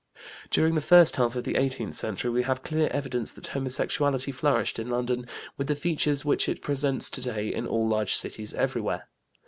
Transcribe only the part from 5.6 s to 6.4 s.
the features